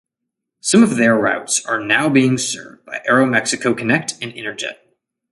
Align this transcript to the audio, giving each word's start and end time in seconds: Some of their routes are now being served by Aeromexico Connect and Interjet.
Some 0.61 0.81
of 0.81 0.95
their 0.95 1.13
routes 1.13 1.63
are 1.67 1.79
now 1.79 2.09
being 2.09 2.39
served 2.39 2.83
by 2.87 3.03
Aeromexico 3.07 3.77
Connect 3.77 4.15
and 4.19 4.33
Interjet. 4.33 4.79